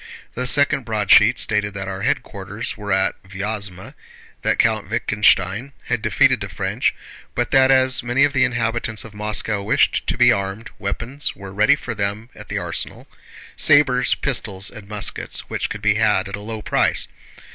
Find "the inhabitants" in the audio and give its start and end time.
8.33-9.03